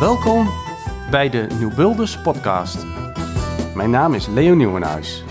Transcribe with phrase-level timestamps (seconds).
[0.00, 0.48] Welkom
[1.10, 2.86] bij de New Builders podcast.
[3.74, 5.24] Mijn naam is Leo Nieuwenhuis.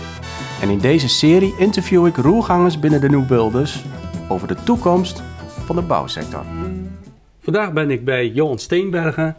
[0.60, 3.84] En in deze serie interview ik roergangers binnen de New Builders
[4.28, 5.22] over de toekomst
[5.64, 6.44] van de bouwsector.
[7.40, 9.36] Vandaag ben ik bij Johan Steenbergen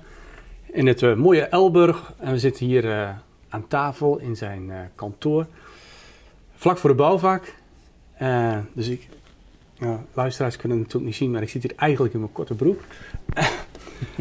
[0.71, 2.13] in het eh, mooie Elburg.
[2.19, 3.09] En we zitten hier eh,
[3.49, 5.45] aan tafel in zijn eh, kantoor.
[6.55, 7.53] Vlak voor de bouwvak.
[8.73, 9.07] Dus ik,
[9.79, 12.53] nou, luisteraars kunnen het natuurlijk niet zien, maar ik zit hier eigenlijk in mijn korte
[12.55, 12.81] broek.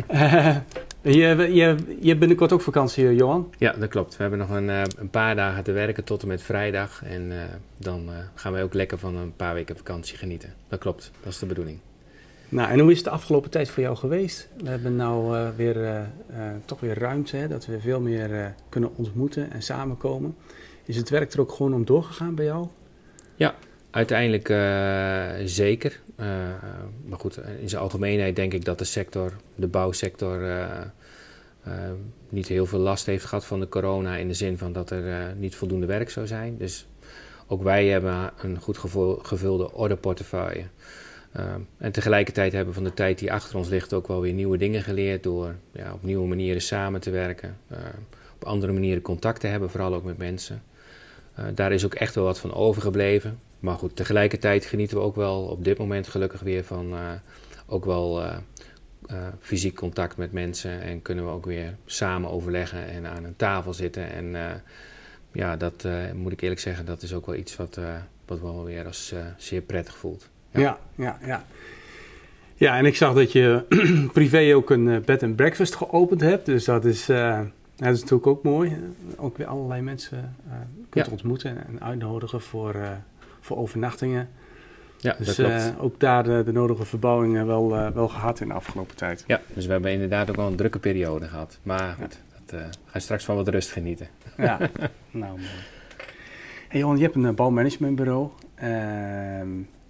[0.06, 0.56] Eh,
[1.02, 3.52] je, je, je hebt binnenkort ook vakantie, eh, Johan.
[3.58, 4.16] Ja, dat klopt.
[4.16, 7.02] We hebben nog een, eh, een paar dagen te werken tot en met vrijdag.
[7.04, 7.32] En
[7.76, 10.54] dan gaan wij ook lekker van een paar weken vakantie genieten.
[10.68, 11.78] Dat klopt, dat is de bedoeling.
[12.48, 14.48] Nou, en hoe is het de afgelopen tijd voor jou geweest?
[14.56, 16.06] We hebben nou eh, weer,
[16.64, 20.36] toch weer ruimte, hè, dat we veel meer kunnen ontmoeten en samenkomen.
[20.84, 22.66] Is het werk er ook gewoon om doorgegaan bij jou?
[23.96, 26.00] Uiteindelijk eh, zeker.
[26.16, 26.26] Eh,
[27.04, 31.72] maar goed, in zijn algemeenheid denk ik dat de sector, de bouwsector, eh,
[32.28, 34.16] niet heel veel last heeft gehad van de corona.
[34.16, 36.56] In de zin van dat er niet voldoende werk zou zijn.
[36.58, 36.86] Dus
[37.46, 38.78] ook wij hebben een goed
[39.22, 40.64] gevulde orderportefeuille.
[41.32, 44.32] Eh, en tegelijkertijd hebben we van de tijd die achter ons ligt ook wel weer
[44.32, 45.22] nieuwe dingen geleerd.
[45.22, 47.56] Door ja, op nieuwe manieren samen te werken.
[48.34, 50.62] op andere manieren contact te hebben, vooral ook met mensen.
[51.54, 53.38] Daar is ook echt wel wat van overgebleven.
[53.66, 57.10] Maar goed, tegelijkertijd genieten we ook wel op dit moment gelukkig weer van eh,
[57.66, 58.36] ook wel eh,
[59.06, 60.80] eh, fysiek contact met mensen.
[60.80, 64.10] En kunnen we ook weer samen overleggen en aan een tafel zitten.
[64.12, 64.62] En
[65.32, 67.78] ja, dat moet ik eerlijk zeggen, dat is ook wel iets wat,
[68.26, 70.28] wat wel weer als zeer prettig voelt.
[70.50, 70.60] Ja.
[70.60, 71.44] Ja, ja, ja.
[72.54, 73.64] Ja, en ik zag dat je
[74.12, 76.46] privé ook een bed and breakfast geopend hebt.
[76.46, 78.76] Dus dat is, dat is natuurlijk ook mooi.
[79.16, 80.36] Ook weer allerlei mensen
[80.88, 81.12] kunt Ja.
[81.12, 82.74] ontmoeten en uitnodigen voor,
[83.46, 84.28] voor overnachtingen.
[84.98, 85.50] Ja, dat Dus klopt.
[85.52, 89.24] eh, ook daar de, de nodige verbouwingen wel, eh, wel gehad in de afgelopen tijd.
[89.26, 91.58] Ja, dus we hebben inderdaad ook wel een drukke periode gehad.
[91.62, 94.08] Maar goed, dat, eh, ga je straks van wat rust genieten.
[94.36, 94.58] Ja,
[95.10, 95.50] nou mooi.
[96.68, 98.28] Hey Johan, je hebt een eh, bouwmanagementbureau.
[98.54, 99.48] ehm,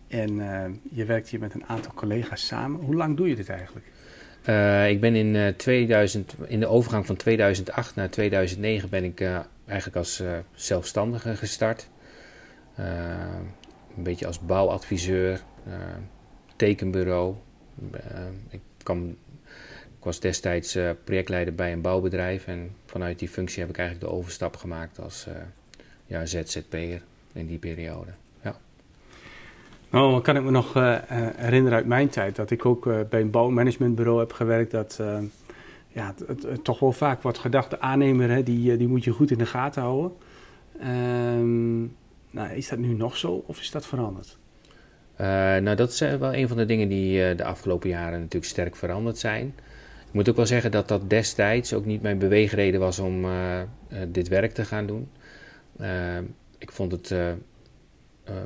[0.09, 2.81] en eh, je werkt hier met een aantal collega's samen.
[2.81, 3.87] Hoe lang doe je dit eigenlijk?
[4.43, 9.21] Eh, ik ben in, eh, 2000, in de overgang van 2008 naar 2009 ben ik
[9.21, 11.89] eh, eigenlijk als eh, zelfstandige gestart.
[12.77, 12.85] Eh,
[13.97, 15.73] een beetje als bouwadviseur, eh,
[16.57, 17.35] tekenbureau.
[17.93, 18.01] Eh,
[18.49, 18.61] ik,
[19.99, 24.17] ik was destijds projectleider bij een bouwbedrijf en vanuit die functie heb ik eigenlijk de
[24.17, 25.27] overstap gemaakt als
[26.07, 28.11] ja, ZZP'er in die periode.
[29.91, 30.73] Nou, kan ik me nog
[31.37, 34.71] herinneren uit mijn tijd dat ik ook bij een bouwmanagementbureau heb gewerkt.
[34.71, 35.19] Dat eh,
[35.89, 39.31] ja, het, toch wel vaak wordt gedacht, de aannemer hè, die, die moet je goed
[39.31, 40.13] in de gaten houden.
[40.81, 41.85] Ehm,
[42.37, 44.39] nou, is dat nu nog zo of is dat veranderd?
[45.17, 45.27] Eh,
[45.57, 48.77] nou, dat is wel een van de dingen die eh, de afgelopen jaren natuurlijk sterk
[48.77, 49.47] veranderd zijn.
[50.07, 53.61] Ik moet ook wel zeggen dat dat destijds ook niet mijn beweegreden was om eh,
[54.09, 55.09] dit werk te gaan doen.
[56.59, 57.15] Ik vond het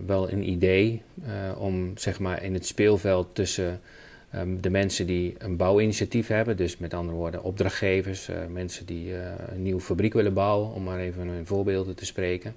[0.07, 1.03] wel een idee
[1.57, 3.81] om zeg maar in het speelveld tussen
[4.31, 9.15] ehm, de mensen die een bouwinitiatief hebben, dus met andere woorden opdrachtgevers, mensen die
[9.53, 12.55] een nieuwe fabriek willen bouwen, om maar even een voorbeelden te spreken.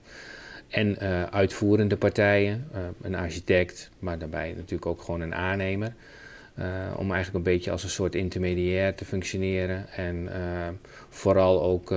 [0.73, 5.93] En eh, uitvoerende partijen, eh, een architect, maar daarbij natuurlijk ook gewoon een aannemer.
[6.53, 6.65] eh,
[6.97, 9.89] om eigenlijk een beetje als een soort intermediair te functioneren.
[9.89, 10.29] En
[11.09, 11.91] vooral ook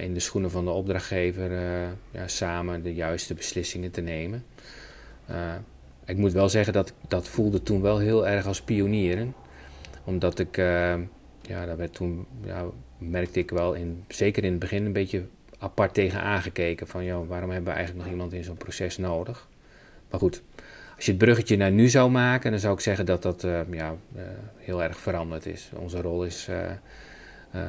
[0.00, 1.50] in de schoenen van de opdrachtgever
[2.10, 4.44] ja, samen de juiste beslissingen te nemen.
[6.06, 9.34] Ik moet wel zeggen dat dat voelde toen wel heel erg als pionieren.
[10.04, 12.64] Omdat ik, ja, daar werd toen, ja,
[12.98, 15.26] merkte ik wel, in, zeker in het begin, een beetje
[15.66, 16.86] apart tegen aangekeken.
[16.86, 19.48] Van, joh, waarom hebben we eigenlijk nog iemand in zo'n proces nodig?
[20.10, 20.42] Maar goed,
[20.96, 23.60] als je het bruggetje naar nu zou maken, dan zou ik zeggen dat dat eh,
[23.70, 24.22] ja, eh,
[24.56, 25.70] heel erg veranderd is.
[25.74, 27.60] Onze rol is, eh,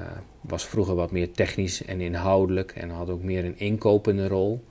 [0.42, 4.64] was vroeger wat meer technisch en inhoudelijk en had ook meer een inkopende rol.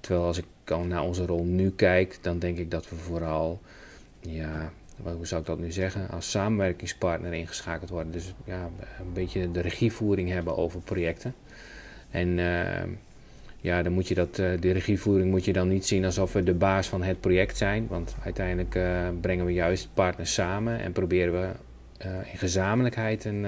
[0.00, 3.60] Terwijl als ik al naar onze rol nu kijk, dan denk ik dat we vooral,
[4.20, 8.12] ja, hoe zou ik dat nu zeggen, als samenwerkingspartner ingeschakeld worden.
[8.12, 8.70] Dus ja,
[9.00, 11.34] een beetje de regievoering hebben over projecten.
[12.12, 12.88] En eh,
[13.60, 16.42] ja, dan moet je dat, eh, de regievoering moet je dan niet zien alsof we
[16.42, 17.86] de baas van het project zijn.
[17.88, 21.48] Want uiteindelijk eh, brengen we juist partners samen en proberen we
[22.32, 23.46] in gezamenlijkheid een,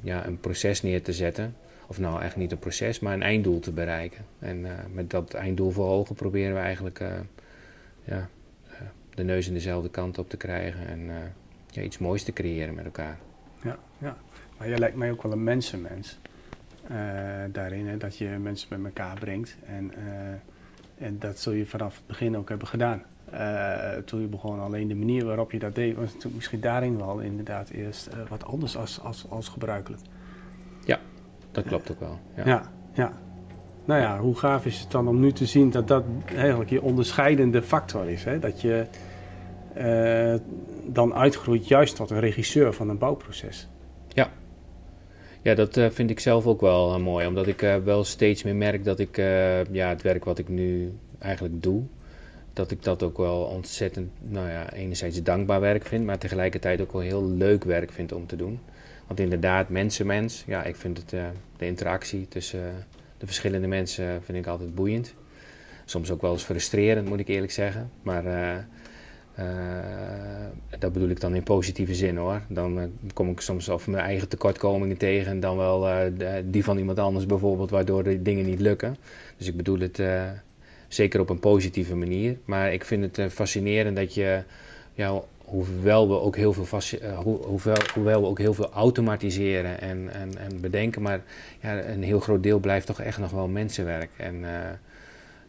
[0.00, 1.54] ja, een proces neer te zetten.
[1.86, 4.24] Of nou eigenlijk niet een proces, maar een einddoel te bereiken.
[4.38, 7.00] En met dat einddoel voor proberen we eigenlijk
[8.04, 8.28] ja,
[9.14, 10.86] de neus in dezelfde kant op te krijgen.
[10.86, 11.10] En
[11.70, 13.18] ja, iets moois te creëren met elkaar.
[13.62, 14.16] Ja, ja.
[14.58, 16.18] Maar jij lijkt mij ook wel een mensenmens.
[16.88, 16.96] Eh,
[17.52, 19.56] daarin, hè, dat je mensen bij elkaar brengt.
[19.66, 23.02] En, eh, en dat zul je vanaf het begin ook hebben gedaan.
[24.04, 27.18] toen je begon, alleen de manier waarop je dat deed, was natuurlijk misschien daarin wel
[27.18, 30.02] inderdaad eerst wat anders als, als, als gebruikelijk.
[30.84, 30.98] Ja,
[31.50, 32.18] dat klopt ook wel.
[32.36, 32.46] Ja.
[32.46, 33.12] ja, ja.
[33.84, 36.04] Nou ja, hoe gaaf is het dan om nu te zien dat dat
[36.34, 38.24] eigenlijk je onderscheidende factor is?
[38.24, 38.38] Hè?
[38.38, 38.86] Dat je
[40.86, 43.68] dan uitgroeit juist tot een regisseur van een bouwproces.
[45.46, 47.26] Ja, dat uh, vind ik zelf ook wel uh, mooi.
[47.26, 49.16] Omdat ik uh, wel steeds meer merk dat ik
[49.70, 51.82] ja, het werk wat ik nu eigenlijk doe,
[52.52, 56.92] dat ik dat ook wel ontzettend, nou ja, enerzijds dankbaar werk vind, maar tegelijkertijd ook
[56.92, 58.58] wel heel leuk werk vind om te doen.
[59.06, 61.10] Want inderdaad, mensen-mens, ja, ik vind het,
[61.56, 62.86] de interactie tussen
[63.18, 65.14] de verschillende mensen vind ik altijd boeiend.
[65.84, 67.90] Soms ook wel eens frustrerend, moet ik eerlijk zeggen.
[68.02, 68.24] Maar
[69.38, 69.44] uh,
[70.78, 72.40] dat bedoel ik dan in positieve zin hoor.
[72.48, 75.98] Dan uh, kom ik soms over mijn eigen tekortkomingen tegen en dan wel uh,
[76.44, 78.96] die van iemand anders bijvoorbeeld, waardoor de dingen niet lukken.
[79.36, 80.02] Dus ik bedoel het
[80.88, 82.36] zeker op een positieve manier.
[82.44, 84.42] Maar ik vind het fascinerend dat je,
[84.94, 86.80] ja, hoewel we ook heel veel,
[87.14, 91.22] ho hoewel, hoewel we ook heel veel automatiseren en, en, en bedenken, maar
[91.60, 94.10] ja, een heel groot deel blijft toch echt nog wel mensenwerk.
[94.16, 94.44] En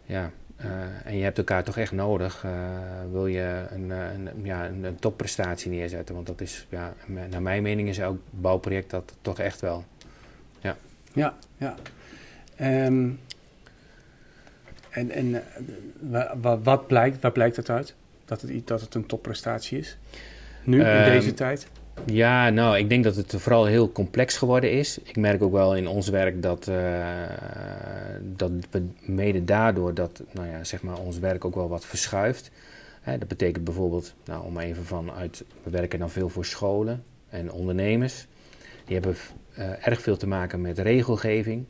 [0.05, 0.31] ja,
[0.65, 0.71] uh,
[1.05, 2.51] en je hebt elkaar toch echt nodig, uh,
[3.11, 6.15] wil je een, eh, een, ja, een, een, topprestatie neerzetten.
[6.15, 6.93] Want dat is, ja,
[7.29, 9.85] naar mijn mening is elk bouwproject dat toch echt wel.
[10.59, 10.77] Ja,
[11.13, 11.37] ja.
[11.57, 11.75] ja.
[12.85, 13.19] Um,
[14.89, 15.43] en en
[16.41, 17.95] wat, wat, blijkt, waar blijkt het uit?
[18.25, 19.97] Dat het, dat het een topprestatie is?
[20.63, 21.67] Nu, in um, deze tijd?
[22.05, 24.97] Ja, nou, ik denk dat het vooral heel complex geworden is.
[25.03, 27.05] Ik merk ook wel in ons werk dat, uh,
[28.21, 32.51] dat we mede daardoor dat nou ja, zeg maar ons werk ook wel wat verschuift.
[33.01, 37.51] Hè, dat betekent bijvoorbeeld, nou, om even vanuit, we werken dan veel voor scholen en
[37.51, 38.27] ondernemers.
[38.85, 39.15] Die hebben
[39.59, 41.65] uh, erg veel te maken met regelgeving.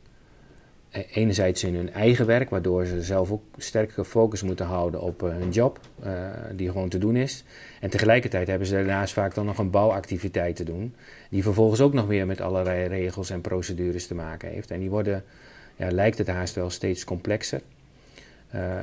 [0.90, 5.24] Eh, enerzijds in hun eigen werk, waardoor ze zelf ook sterke focus moeten houden op
[5.24, 7.44] uh, hun job, uh, die gewoon te doen is.
[7.82, 10.96] En tegelijkertijd hebben ze daarnaast vaak dan nog een bouwactiviteit te doen,
[11.30, 14.72] die vervolgens ook nog weer met allerlei regels en procedures te maken heeft.
[14.72, 15.24] En die worden,
[15.76, 17.62] ja, lijkt het haast wel steeds complexer.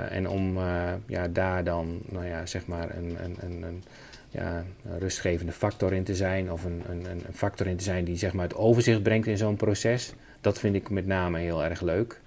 [0.09, 0.59] En om
[1.07, 3.83] ja, daar dan, nou ja, zeg maar een, een, een, een
[4.31, 4.65] ja,
[4.99, 8.57] rustgevende factor in te zijn, of een factor in te zijn die zeg maar het
[8.57, 10.15] overzicht brengt in zo'n proces
[10.45, 12.21] dat vind ik met name heel erg leuk.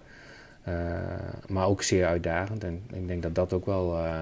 [0.67, 0.73] Uh,
[1.47, 2.63] maar ook zeer uitdagend.
[2.63, 4.19] En ik denk dat dat ook wel uh,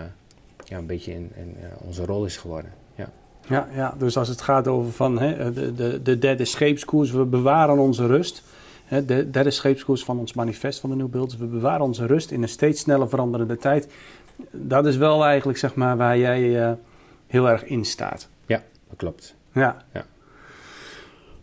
[0.64, 2.72] ja, een beetje in, in uh, onze rol is geworden.
[2.96, 3.10] Ja.
[3.48, 7.26] Ja, ja, dus als het gaat over van, hè, de, de, de derde scheepskoers, we
[7.26, 8.44] bewaren onze rust.
[8.86, 12.32] Hè, de derde scheepskoers van ons manifest van de New Builds, we bewaren onze rust
[12.32, 13.88] in een steeds sneller veranderende tijd.
[14.52, 16.78] Dat is wel eigenlijk zeg maar waar jij
[17.28, 18.30] heel erg in staat.
[18.46, 19.36] Ja, dat klopt.
[19.52, 19.84] Ja.
[19.94, 20.06] ja.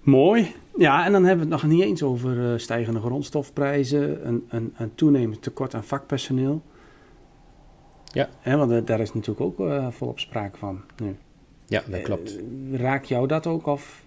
[0.00, 0.54] Mooi.
[0.76, 4.74] Ja, en dan hebben we het nog niet eens over uh, stijgende grondstofprijzen, een, een,
[4.76, 6.62] een, toenemend tekort aan vakpersoneel.
[8.04, 8.28] Ja.
[8.40, 11.16] Hè, want uh, daar is natuurlijk ook uh, volop sprake van nu.
[11.66, 12.38] Ja, dat klopt.
[12.72, 14.04] raakt jou dat ook of?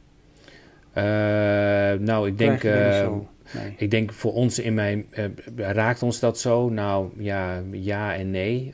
[2.00, 3.74] nou, ik denk, nee.
[3.78, 5.06] ik denk voor ons in mijn,
[5.56, 6.70] raakt ons dat zo?
[6.70, 8.74] Nou, ja, ja en nee.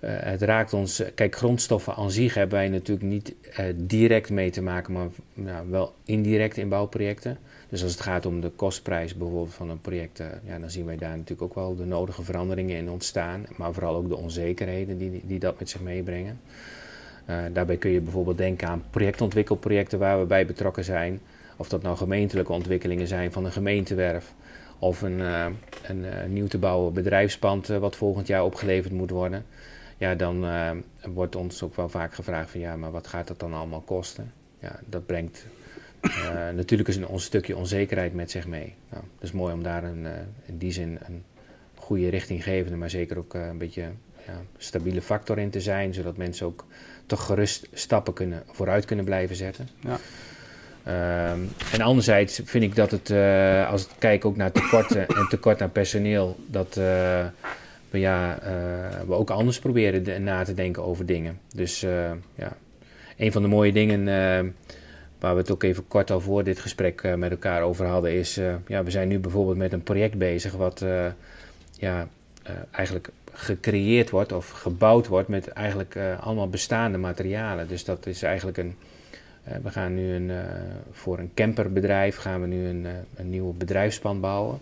[0.00, 1.02] Uh, het raakt ons.
[1.14, 5.70] Kijk, grondstoffen aan zich hebben wij natuurlijk niet uh, direct mee te maken, maar nou,
[5.70, 7.38] wel indirect in bouwprojecten.
[7.68, 10.84] Dus als het gaat om de kostprijs bijvoorbeeld van een project, uh, ja, dan zien
[10.84, 13.46] wij daar natuurlijk ook wel de nodige veranderingen in ontstaan.
[13.56, 16.40] Maar vooral ook de onzekerheden die, die dat met zich meebrengen.
[17.52, 21.20] daarbij kun je bijvoorbeeld denken aan projectontwikkelprojecten waar we bij betrokken zijn.
[21.56, 24.32] Of dat nou gemeentelijke ontwikkelingen zijn van een gemeentewerf.
[24.78, 25.20] Of een,
[25.82, 29.44] een nieuw te bouwen bedrijfspand wat volgend jaar opgeleverd moet worden
[29.98, 30.70] ja, dan uh,
[31.04, 34.32] wordt ons ook wel vaak gevraagd van ja, maar wat gaat dat dan allemaal kosten?
[34.58, 35.46] Ja, dat brengt
[36.02, 38.74] uh, natuurlijk een, ons stukje onzekerheid met zich mee.
[38.90, 40.10] Nou, het is mooi om daar een, uh,
[40.46, 41.24] in die zin een
[41.74, 43.82] goede richtinggevende, maar zeker ook een beetje
[44.26, 46.64] ja, stabiele factor in te zijn, zodat mensen ook
[47.06, 49.68] toch gerust stappen kunnen, vooruit kunnen blijven zetten.
[49.80, 49.98] Ja.
[51.32, 53.10] Um, en anderzijds vind ik dat het,
[53.68, 56.80] als ik kijk ook naar tekorten en tekort aan personeel, dat
[57.90, 61.38] we, ja, uh, we ook anders proberen na te denken over dingen.
[61.54, 62.56] Dus uh, ja,
[63.16, 64.52] een van de mooie dingen uh,
[65.18, 68.40] waar we het ook even kort al voor dit gesprek met elkaar over hadden, is
[68.66, 70.84] ja, we zijn nu bijvoorbeeld met een project bezig wat
[71.78, 72.08] ja,
[72.70, 77.68] eigenlijk gecreëerd wordt of gebouwd wordt met eigenlijk allemaal bestaande materialen.
[77.68, 78.76] Dus dat is eigenlijk een.
[79.62, 80.30] we gaan nu een,
[80.90, 84.60] voor een camperbedrijf gaan we nu een, een nieuw bedrijfspand bouwen.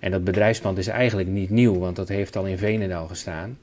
[0.00, 3.58] En dat bedrijfspand is eigenlijk niet nieuw, want dat heeft al in Venendaal gestaan.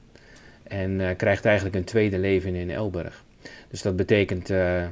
[0.62, 3.24] En uh, krijgt eigenlijk een tweede leven in Elburg.
[3.68, 4.84] Dus dat betekent uh,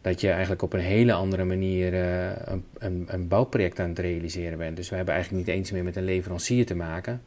[0.00, 3.98] dat je eigenlijk op een hele andere manier uh, een, een, een, bouwproject aan het
[3.98, 4.76] realiseren bent.
[4.76, 7.22] Dus we hebben eigenlijk niet eens meer met een leverancier te maken.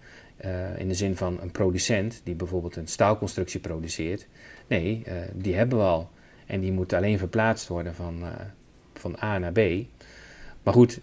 [0.77, 4.27] in de zin van een producent die bijvoorbeeld een staalconstructie produceert.
[4.67, 5.03] Nee,
[5.33, 6.09] die hebben we al.
[6.45, 8.23] En die moet alleen verplaatst worden van,
[8.93, 9.59] van A naar B.
[10.63, 10.99] Maar goed,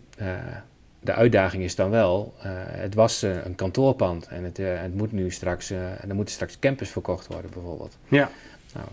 [1.05, 2.35] de uitdaging is dan wel,
[2.69, 7.27] het was een kantoorpand en het, het moet nu straks, er moeten straks campus verkocht
[7.27, 7.99] worden bijvoorbeeld.
[8.09, 8.31] Ja.
[8.75, 8.87] Nou,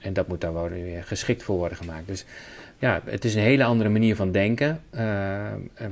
[0.00, 2.06] en dat moet daar wel weer geschikt voor worden gemaakt.
[2.06, 2.24] Dus
[2.78, 4.82] ja, het is een hele andere manier van denken.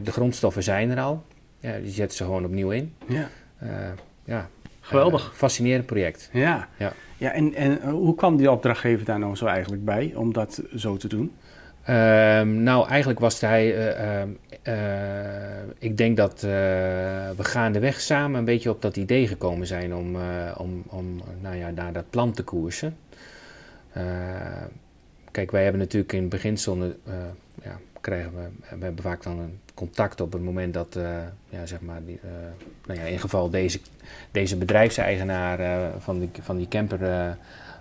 [0.02, 1.24] De grondstoffen zijn er al.
[1.60, 2.94] Ja, die zetten ze gewoon opnieuw in.
[3.06, 3.28] Ja.
[4.24, 4.48] Ja.
[4.80, 5.32] Geweldig.
[5.36, 6.28] Fascinerend project.
[6.32, 6.68] Ja.
[6.76, 6.92] ja.
[7.16, 10.96] ja en, en hoe kwam die opdrachtgever daar nou zo eigenlijk bij om dat zo
[10.96, 11.32] te doen?
[11.84, 13.94] Ehm, nou, eigenlijk was hij.
[13.94, 14.28] Ehm,
[15.78, 20.16] ik denk dat we gaandeweg samen een beetje op dat idee gekomen zijn om,
[20.56, 22.96] om, om nou ja, naar dat plan te koersen.
[25.30, 26.76] Kijk, wij hebben natuurlijk in beginsel,
[27.62, 30.98] ja, krijgen we, we hebben vaak dan een contact op het moment dat,
[31.48, 32.20] ja, zeg maar, die,
[32.86, 33.80] nou ja, in geval deze,
[34.30, 36.68] deze bedrijfseigenaar van, die, van die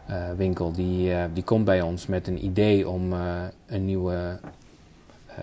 [0.07, 3.13] camperwinkel, die, die komt bij ons met een idee om
[3.65, 4.39] een nieuwe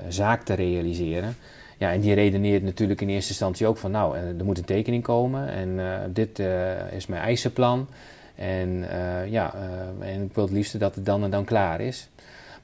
[0.09, 1.37] zaak te realiseren.
[1.79, 5.03] Ja, en die redeneert natuurlijk in eerste instantie ook van, nou, er moet een tekening
[5.03, 5.81] komen en
[6.13, 6.39] dit
[6.91, 7.89] is mijn eisenplan.
[8.35, 8.85] En
[9.29, 9.55] ja,
[10.01, 12.09] en ik wil het liefste dat het dan en dan klaar is.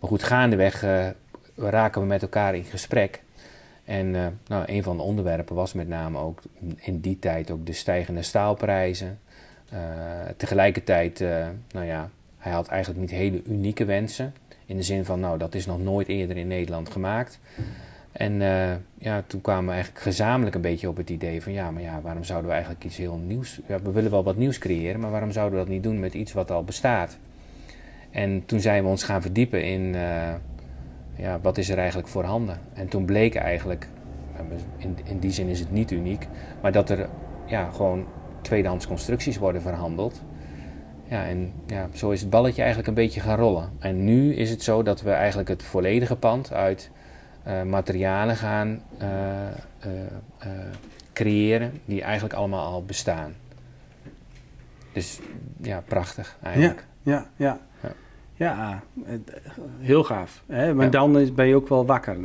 [0.01, 0.85] Maar goed, gaandeweg
[1.57, 3.23] raken we met elkaar in gesprek.
[3.85, 4.11] En
[4.47, 6.41] nou, een van de onderwerpen was met name ook
[6.77, 9.19] in die tijd ook de stijgende staalprijzen.
[10.37, 11.25] Tegelijkertijd,
[11.73, 14.35] nou ja, hij had eigenlijk niet hele unieke wensen.
[14.67, 17.41] In de zin van, nou, dat is nog nooit eerder in Nederland gemaakt.
[18.13, 21.71] En uh, ja, toen kwamen we eigenlijk gezamenlijk een beetje op het idee van ja,
[21.71, 23.61] maar ja, waarom zouden we eigenlijk iets heel nieuws...
[23.67, 26.15] Ja, we willen wel wat nieuws creëren, maar waarom zouden we dat niet doen met
[26.15, 27.19] iets wat al bestaat?
[28.11, 29.95] En toen zijn we ons gaan verdiepen in
[31.17, 32.59] ja, wat is er eigenlijk voorhanden.
[32.75, 33.89] En toen bleek eigenlijk,
[34.77, 36.27] in, in die zin is het niet uniek,
[36.63, 37.09] maar dat er
[37.47, 38.07] ja, gewoon
[38.47, 40.23] tweedehands constructies worden verhandeld.
[41.09, 43.71] Ja, en ja, zo is het balletje eigenlijk een beetje gaan rollen.
[43.79, 46.91] En nu is het zo dat we eigenlijk het volledige pand uit
[47.47, 49.09] uh, materialen gaan uh,
[49.87, 50.51] uh,
[51.13, 53.35] creëren die eigenlijk allemaal al bestaan.
[54.93, 55.21] Dus
[55.63, 56.87] ja, prachtig eigenlijk.
[57.03, 57.97] Ja, ja, ja.
[58.35, 58.83] ja.
[59.79, 60.43] heel gaaf.
[60.47, 60.75] Hè?
[60.75, 60.91] Maar ja.
[60.91, 62.17] dan is, ben je ook wel wakker.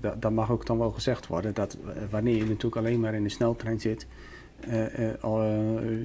[0.00, 1.54] Dat, dat mag ook dan wel gezegd worden.
[1.54, 1.76] Dat
[2.10, 4.06] wanneer je natuurlijk alleen maar in de sneltrein zit,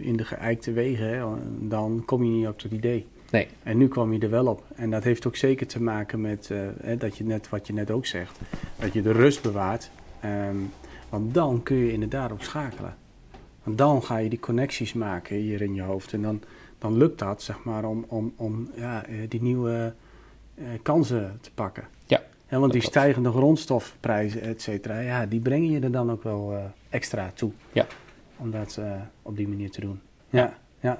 [0.02, 1.26] in de geëikte wegen, hè,
[1.60, 3.06] dan kom je niet op dat idee.
[3.32, 3.48] Nee.
[3.64, 4.64] En nu kwam je er wel op.
[4.76, 6.52] En dat heeft ook zeker te maken met
[6.98, 8.40] dat je net, wat je net ook zegt,
[8.80, 9.90] dat je de rust bewaart.
[10.50, 10.72] Um,
[11.10, 12.96] want dan kun je inderdaad op schakelen.
[13.64, 16.14] Want dan ga je die connecties maken hier in je hoofd.
[16.14, 16.42] En dan,
[16.78, 19.94] dan lukt dat, zeg maar, om, om, om ja, eh, die nieuwe
[20.56, 21.84] uh, kansen te pakken.
[22.06, 22.22] Ja.
[22.50, 26.54] ja want die stijgende grondstofprijzen, et cetera, ja, die brengen je er dan ook wel
[26.54, 26.60] uh,
[26.90, 27.52] extra toe.
[27.72, 27.86] Ja.
[28.38, 28.80] Om dat
[29.22, 30.02] op die manier te doen.
[30.30, 30.54] ja.
[30.80, 30.98] Ja,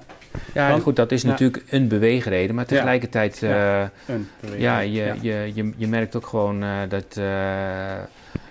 [0.54, 1.28] ja Want, goed, dat is ja.
[1.28, 6.62] natuurlijk een beweegreden, maar tegelijkertijd, ja, uh, ja je, Je, je, je merkt ook gewoon
[6.62, 7.14] uh, dat,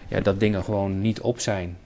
[0.07, 1.77] ja, dat dingen gewoon niet op zijn.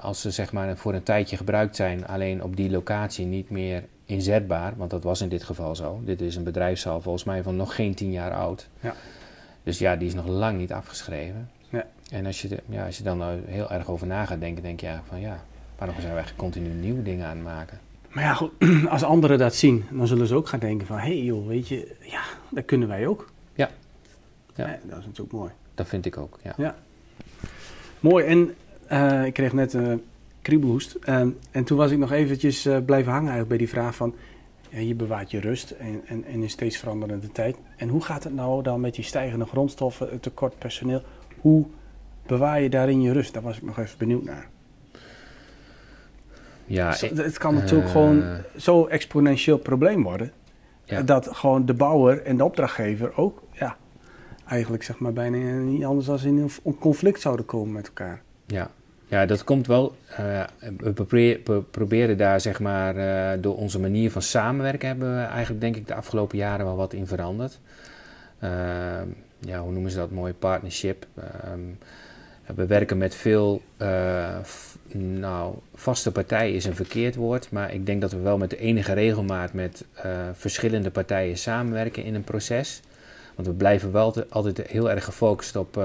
[0.00, 3.84] als ze zeg maar voor een tijdje gebruikt zijn, alleen op die locatie niet meer
[4.06, 6.00] inzetbaar, want dat was in dit geval zo.
[6.04, 8.68] Dit is een bedrijfszaal volgens mij van nog geen tien jaar oud.
[8.80, 8.94] Ja.
[9.62, 11.50] Dus ja, die is nog lang niet afgeschreven.
[11.68, 11.86] Ja.
[12.10, 14.80] En als je, ja, als je dan nou heel erg over na gaat denken, denk
[14.80, 15.44] je ja, van ja,
[15.78, 17.80] waarom zijn we eigenlijk continu nieuwe dingen aan het maken?
[18.14, 18.50] Maar ja, goed,
[18.88, 20.96] als anderen dat zien, dan zullen ze ook gaan denken van...
[20.96, 23.30] hé hey joh, weet je, ja, dat kunnen wij ook.
[23.54, 23.70] Ja.
[24.54, 24.66] ja.
[24.66, 25.50] ja dat is natuurlijk mooi.
[25.74, 26.54] Dat vind ik ook, ja.
[26.56, 26.74] ja.
[28.00, 28.54] Mooi, en
[28.92, 30.02] uh, ik kreeg net een
[30.42, 30.96] kriebelhoest.
[31.08, 34.14] Uh, en toen was ik nog eventjes blijven hangen eigenlijk bij die vraag van...
[34.68, 37.56] Ja, je bewaart je rust en, en, en in steeds veranderende tijd.
[37.76, 41.02] En hoe gaat het nou dan met die stijgende grondstoffen, het tekort personeel?
[41.40, 41.66] Hoe
[42.26, 43.34] bewaar je daarin je rust?
[43.34, 44.48] Daar was ik nog even benieuwd naar.
[46.66, 48.24] Ja, het kan natuurlijk uh, gewoon
[48.56, 50.32] zo exponentieel probleem worden.
[50.84, 51.02] Ja.
[51.02, 53.76] Dat gewoon de bouwer en de opdrachtgever ook, ja,
[54.46, 58.22] eigenlijk zeg maar bijna niet anders dan in een conflict zouden komen met elkaar.
[58.46, 58.70] Ja,
[59.06, 59.94] ja dat komt wel.
[60.20, 60.44] Uh,
[60.78, 65.76] we, proberen daar zeg maar uh, door onze manier van samenwerken hebben we eigenlijk denk
[65.76, 67.60] ik de afgelopen jaren wel wat in veranderd.
[69.40, 70.10] ja, hoe noemen ze dat?
[70.10, 71.06] Mooie partnership.
[72.54, 73.62] We werken met veel
[74.98, 78.58] nou, vaste partij is een verkeerd woord, maar ik denk dat we wel met de
[78.58, 82.80] enige regelmaat met uh, verschillende partijen samenwerken in een proces.
[83.34, 85.80] Want we blijven wel altijd heel erg gefocust op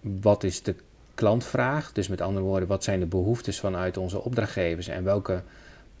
[0.00, 0.74] wat is de
[1.14, 1.92] klantvraag.
[1.92, 5.42] Dus met andere woorden, wat zijn de behoeftes vanuit onze opdrachtgevers en welke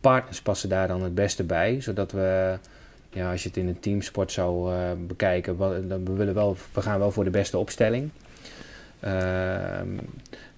[0.00, 2.58] partners passen daar dan het beste bij, zodat we
[3.10, 6.98] ja, als je het in een teamsport zou bekijken, dan we, willen wel, we gaan
[6.98, 8.10] wel voor de beste opstelling.
[9.06, 9.88] Ehm,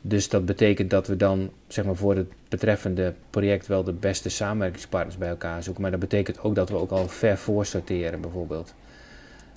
[0.00, 4.28] dus dat betekent dat we dan zeg maar, voor het betreffende project wel de beste
[4.28, 5.83] samenwerkingspartners bij elkaar zoeken.
[5.83, 8.75] Maar dat betekent ook dat we ook al ver voor sorteren bijvoorbeeld.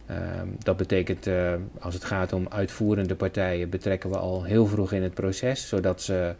[0.05, 4.91] Ehm, dat betekent uh, als het gaat om uitvoerende partijen betrekken we al heel vroeg
[4.91, 6.33] in het proces, zodat ze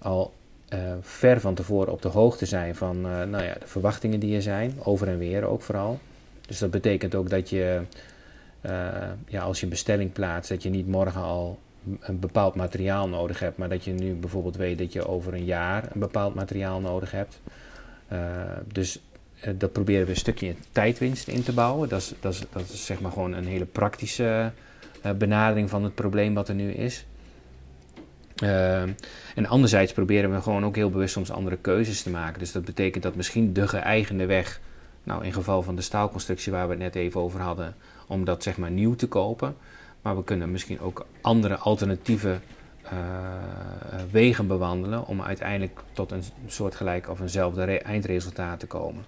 [0.00, 0.32] al
[0.74, 4.36] uh, ver van tevoren op de hoogte zijn van uh, nou ja, de verwachtingen die
[4.36, 5.98] er zijn, over en weer ook vooral.
[6.46, 7.80] Dus dat betekent ook dat je,
[9.26, 11.58] ja, als je een bestelling plaatst, dat je niet morgen al
[12.00, 15.44] een bepaald materiaal nodig hebt, maar dat je nu bijvoorbeeld weet dat je over een
[15.44, 17.40] jaar een bepaald materiaal nodig hebt.
[18.72, 19.00] dus
[19.46, 21.88] uh, dat proberen we een stukje tijdwinst in te bouwen.
[21.88, 24.52] Dat is, dat is, dat is zeg maar gewoon een hele praktische
[25.06, 27.06] uh, benadering van het probleem wat er nu is.
[29.34, 32.38] En anderzijds proberen we gewoon ook heel bewust soms andere keuzes te maken.
[32.38, 34.60] Dus dat betekent dat misschien de geëigende weg,
[35.02, 37.74] nou in geval van de staalconstructie waar we het net even over hadden,
[38.06, 39.56] om dat zeg maar nieuw te kopen.
[40.02, 42.38] Maar we kunnen misschien ook andere alternatieve
[44.10, 49.04] wegen bewandelen om uiteindelijk tot een soortgelijk of eenzelfde eindresultaat te komen.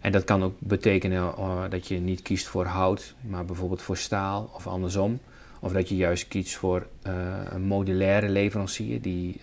[0.00, 3.96] En dat kan ook betekenen uh, dat je niet kiest voor hout, maar bijvoorbeeld voor
[3.96, 5.20] staal of andersom.
[5.60, 7.12] Of dat je juist kiest voor uh,
[7.48, 9.40] een modulaire leverancier die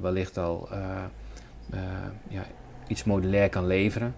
[0.00, 0.68] wellicht al
[2.28, 2.46] ja,
[2.86, 4.14] iets modulair kan leveren,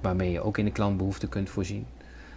[0.00, 1.86] waarmee je ook in de klantbehoeften kunt voorzien.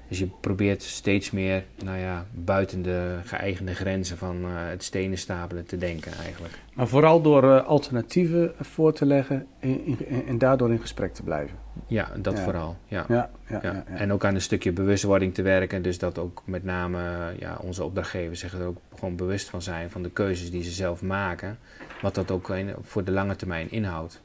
[0.07, 5.17] Dus je probeert steeds meer nou ja, buiten de geëigende grenzen van uh, het stenen
[5.17, 6.59] stapelen te denken eigenlijk.
[6.73, 11.23] Maar vooral door uh, alternatieven voor te leggen en, en, en, daardoor in gesprek te
[11.23, 11.57] blijven.
[11.87, 12.77] Ja, dat vooral.
[12.87, 13.05] Ja.
[13.07, 13.83] Ja, ja.
[13.85, 15.81] En ook aan een stukje bewustwording te werken.
[15.81, 16.99] Dus dat ook met name
[17.39, 20.71] ja, onze opdrachtgevers zich er ook gewoon bewust van zijn van de keuzes die ze
[20.71, 21.57] zelf maken.
[22.01, 24.21] Wat dat ook voor de lange termijn inhoudt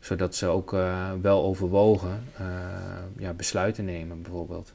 [0.00, 2.22] zodat ze ook uh, wel overwogen
[3.16, 4.74] ja, besluiten nemen, bijvoorbeeld.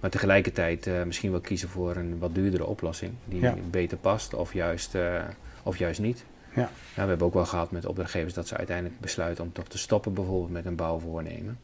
[0.00, 4.52] Maar tegelijkertijd uh, misschien wel kiezen voor een wat duurdere oplossing die beter past of
[4.52, 5.22] juist, uh,
[5.62, 6.24] of juist niet.
[6.54, 6.60] Ja.
[6.60, 9.78] Nou, we hebben ook wel gehad met opdrachtgevers dat ze uiteindelijk besluiten om toch te
[9.78, 11.58] stoppen bijvoorbeeld met een bouwvoornemen.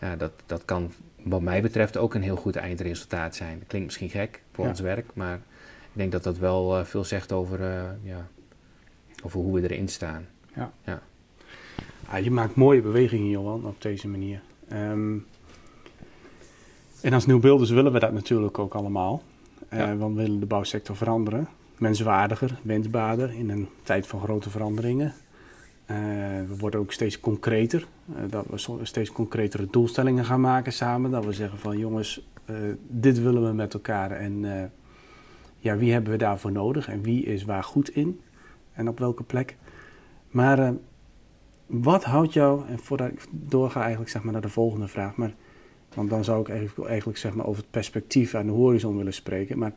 [0.00, 3.58] Ja, dat, dat kan wat mij betreft ook een heel goed eindresultaat zijn.
[3.58, 5.34] Dat klinkt misschien gek voor ons werk, maar
[5.82, 7.60] ik denk dat dat wel uh, veel zegt over,
[8.02, 8.28] ja,
[9.24, 10.26] over hoe we erin staan.
[10.54, 10.72] Ja.
[10.84, 11.02] Ja.
[12.06, 14.40] Ah, je maakt mooie bewegingen, Johan, op deze manier.
[14.72, 15.26] Um,
[17.00, 19.22] en als nieuwbeelders willen we dat natuurlijk ook allemaal.
[19.72, 21.48] Uh, Want we willen de bouwsector veranderen.
[21.78, 25.14] Menswaardiger, wensbaarder in een tijd van grote veranderingen.
[25.90, 25.96] Uh,
[26.48, 27.86] we worden ook steeds concreter.
[28.10, 31.10] Uh, dat we steeds concretere doelstellingen gaan maken samen.
[31.10, 32.26] Dat we zeggen van jongens,
[32.86, 34.10] dit willen we met elkaar.
[34.10, 34.44] En
[35.58, 36.88] ja, wie hebben we daarvoor nodig?
[36.88, 38.20] En wie is waar goed in?
[38.72, 39.56] En op welke plek?
[40.28, 40.74] Maar
[41.66, 45.16] wat houdt jou, en voordat ik doorga eigenlijk zeg maar naar de volgende vraag...
[45.16, 45.34] maar
[45.94, 49.14] want dan zou ik eigenlijk, eigenlijk zeg maar over het perspectief aan de horizon willen
[49.14, 49.58] spreken.
[49.58, 49.72] Maar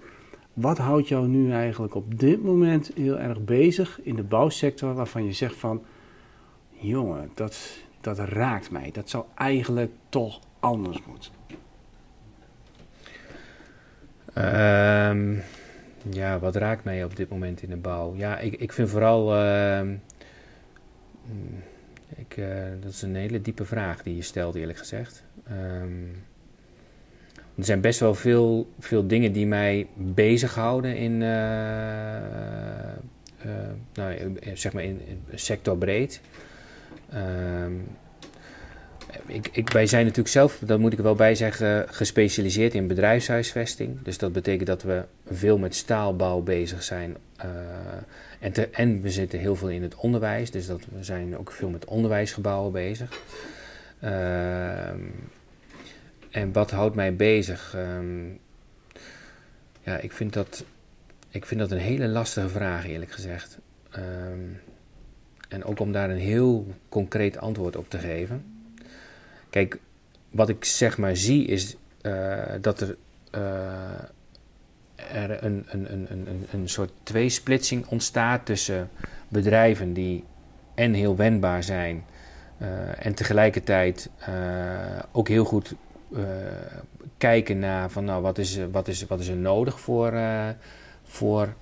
[0.54, 5.26] wat houdt jou nu eigenlijk op dit moment heel erg bezig in de bouwsector waarvan
[5.26, 5.84] je zegt van...
[6.84, 8.92] Jongen, dat, dat raakt mij.
[8.92, 11.32] Dat zou eigenlijk toch anders moeten.
[14.36, 15.42] Um,
[16.10, 18.16] ja, wat raakt mij op dit moment in de bouw?
[18.16, 19.36] Ja, ik, ik vind vooral...
[19.36, 19.82] Uh,
[22.16, 22.48] ik, uh,
[22.82, 25.24] dat is een hele diepe vraag die je stelt, eerlijk gezegd.
[25.52, 26.12] Um,
[27.56, 31.28] er zijn best wel veel, veel dingen die mij bezighouden in, uh,
[33.46, 33.52] uh,
[33.94, 36.22] nou, zeg maar in, in sectorbreed.
[37.14, 37.88] Um,
[39.26, 44.02] ik, ik, wij zijn natuurlijk zelf, dat moet ik wel bij zeggen, gespecialiseerd in bedrijfshuisvesting.
[44.04, 47.18] Dus dat betekent dat we veel met staalbouw bezig zijn.
[47.38, 47.46] Uh,
[48.40, 51.70] en, en, we zitten heel veel in het onderwijs, dus dat we zijn ook veel
[51.70, 53.22] met onderwijsgebouwen bezig.
[54.04, 54.10] Uh,
[56.32, 57.74] en wat houdt mij bezig?
[57.76, 58.40] Um,
[59.84, 60.66] ja, ik vind, dat,
[61.30, 63.58] ik vind dat een hele lastige vraag, eerlijk gezegd.
[63.98, 64.60] Um,
[65.50, 68.46] en ook om daar een heel concreet antwoord op te geven.
[69.50, 69.80] Kijk,
[70.30, 72.98] wat ik zeg maar zie is uh, dat er,
[73.36, 74.02] uh,
[74.96, 78.90] er een, een, een, een, een soort tweesplitsing ontstaat tussen
[79.28, 80.24] bedrijven die
[80.76, 82.04] en heel wendbaar zijn
[82.62, 84.10] uh, en tegelijkertijd
[85.12, 85.76] ook heel goed
[87.18, 90.14] kijken naar van nou wat is, wat is, wat is er nodig voor,
[91.04, 91.54] voor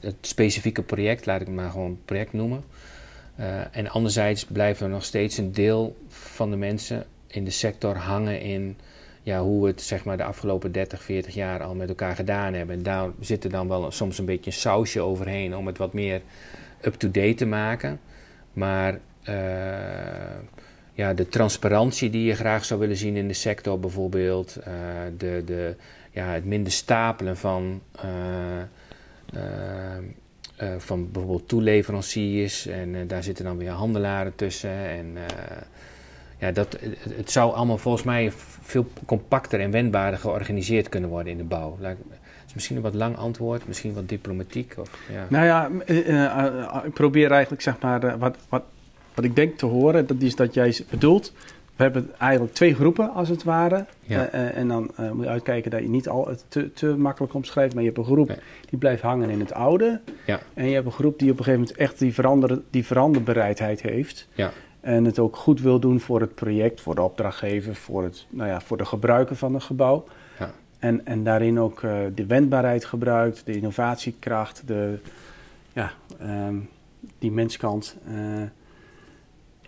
[0.00, 2.64] het specifieke project, laat ik het maar gewoon project noemen.
[3.70, 8.40] en anderzijds blijft er nog steeds een deel van de mensen in de sector hangen
[8.40, 8.76] in
[9.22, 12.54] ja, hoe we het zeg maar, de afgelopen 30, 40 jaar al met elkaar gedaan
[12.54, 12.76] hebben.
[12.76, 15.92] En daar zit er dan wel soms een beetje een sausje overheen om het wat
[15.92, 16.22] meer
[16.80, 18.00] up-to-date te maken.
[18.52, 19.34] Maar uh,
[20.94, 24.64] ja, de transparantie die je graag zou willen zien in de sector bijvoorbeeld, uh,
[25.16, 25.76] de, de,
[26.10, 29.42] ja, het minder stapelen van, uh,
[30.78, 34.70] van bijvoorbeeld toeleveranciers en daar zitten dan weer handelaren tussen.
[34.70, 35.16] En
[36.38, 36.78] ja, dat,
[37.16, 41.78] het, zou allemaal volgens mij veel compacter en wendbaarder georganiseerd kunnen worden in de bouw.
[42.46, 44.74] Is misschien een wat lang antwoord, misschien wat diplomatiek.
[44.78, 45.26] Of, ja.
[45.28, 45.70] Nou ja,
[46.84, 48.62] ik probeer eigenlijk zeg maar wat, wat,
[49.14, 51.32] wat ik denk te horen, dat is dat jij bedoelt
[51.76, 53.86] we hebben eigenlijk twee groepen als het ware.
[54.00, 54.34] Ja.
[54.34, 56.86] Uh, uh, en dan uh, moet je uitkijken dat je niet al het te, te
[56.86, 57.74] makkelijk omschrijft.
[57.74, 60.00] Maar je hebt een groep die blijft hangen in het oude.
[60.26, 60.40] Ja.
[60.54, 63.82] En je hebt een groep die op een gegeven moment echt die, verander, die veranderbereidheid
[63.82, 64.28] heeft.
[64.34, 64.52] Ja.
[64.80, 68.48] En het ook goed wil doen voor het project, voor de opdrachtgever, voor, het, nou
[68.48, 70.04] ja, voor de gebruiker van het gebouw.
[70.38, 70.50] Ja.
[70.78, 71.80] En, en daarin ook
[72.14, 74.98] de wendbaarheid gebruikt, de innovatiekracht, de,
[75.72, 76.68] ja, um,
[77.18, 77.96] die menskant.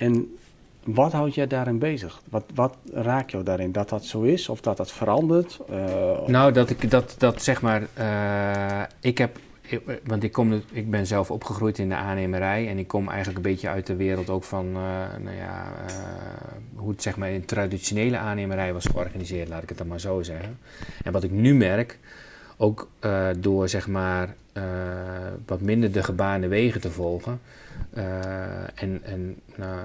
[0.05, 0.37] En
[0.85, 2.21] wat houdt jij daarin bezig?
[2.31, 3.73] Wat, wat raakt jou daarin?
[3.73, 5.61] Dat dat zo is of dat dat verandert?
[5.71, 7.83] Uh, nou, dat ik dat, dat zeg maar.
[7.99, 9.39] Uh, ik heb.
[10.05, 13.53] want ik, kom, ik ben zelf opgegroeid in de aannemerij en ik kom eigenlijk een
[13.53, 14.73] beetje uit de wereld ook van uh,
[15.23, 15.73] nou ja,
[16.77, 20.23] hoe het zeg maar in traditionele aannemerij was georganiseerd, laat ik het dan maar zo
[20.23, 20.59] zeggen.
[21.05, 21.99] En wat ik nu merk,
[22.57, 22.89] ook
[23.39, 24.35] door zeg maar
[25.47, 27.41] wat minder de gebaande wegen te volgen
[28.75, 29.79] en, en nou,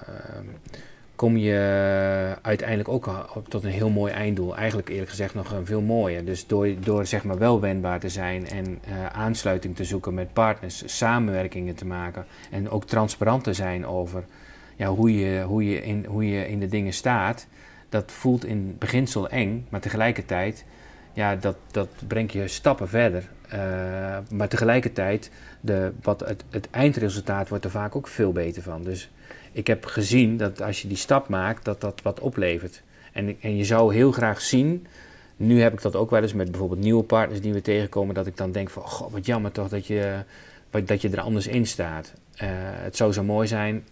[1.15, 3.09] kom je uiteindelijk ook
[3.47, 4.55] tot een heel mooi einddoel.
[4.57, 6.25] Eigenlijk eerlijk gezegd nog een veel mooier.
[6.25, 8.79] Dus door, door zeg maar wel wendbaar te zijn en
[9.11, 14.23] aansluiting te zoeken met partners, samenwerkingen te maken en ook transparant te zijn over
[14.75, 17.47] ja, hoe, je, hoe, je in, hoe je in de dingen staat.
[17.89, 20.65] Dat voelt in beginsel eng, maar tegelijkertijd
[21.19, 23.23] ja, dat, dat brengt je stappen verder.
[23.53, 28.83] Uh, maar tegelijkertijd, de, wat het, het eindresultaat wordt er vaak ook veel beter van.
[28.83, 29.09] Dus
[29.51, 32.81] ik heb gezien dat als je die stap maakt, dat dat wat oplevert.
[33.13, 34.87] En, en je zou heel graag zien,
[35.35, 38.27] nu heb ik dat ook wel eens met bijvoorbeeld nieuwe partners die we tegenkomen, dat
[38.27, 40.23] ik dan denk van, god, wat jammer toch dat je,
[40.85, 42.13] dat je er anders in staat.
[42.33, 43.83] Uh, het zou zo mooi zijn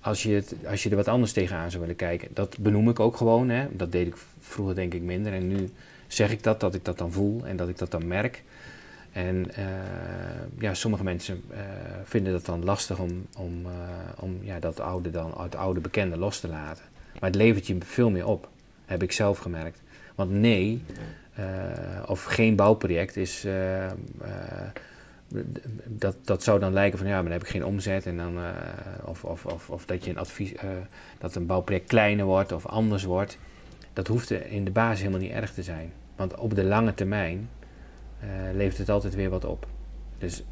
[0.00, 2.28] als je, het, als je er wat anders tegenaan zou willen kijken.
[2.32, 3.66] Dat benoem ik ook gewoon, hè.
[3.70, 5.70] dat deed ik vroeger denk ik minder en nu
[6.06, 8.42] zeg ik dat, dat ik dat dan voel en dat ik dat dan merk.
[9.16, 9.64] En uh,
[10.58, 11.58] ja, sommige mensen uh,
[12.04, 13.72] vinden dat dan lastig om, om, uh,
[14.20, 16.84] om ja, dat oude, dan, het oude bekende los te laten.
[17.12, 18.48] Maar het levert je veel meer op,
[18.84, 19.82] heb ik zelf gemerkt.
[20.14, 20.82] Want nee,
[22.06, 23.46] of geen bouwproject is.
[25.84, 28.06] dat, dat zou dan lijken van ja, maar dan heb ik geen omzet.
[28.06, 28.38] En dan,
[29.04, 30.52] of, of, of, of dat je een advies,
[31.18, 33.38] dat een bouwproject kleiner wordt of anders wordt.
[33.96, 35.92] Dat hoeft in de basis helemaal niet erg te zijn.
[36.16, 37.48] Want op de lange termijn
[38.24, 39.66] uh, levert het altijd weer wat op.
[40.18, 40.44] Dus